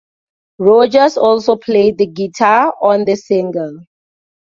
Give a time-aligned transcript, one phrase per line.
[0.57, 3.81] Rodgers also played the guitar on the single.